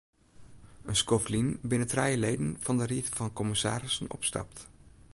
[0.91, 4.57] In skoft lyn binne trije leden fan de ried fan kommissarissen opstapt.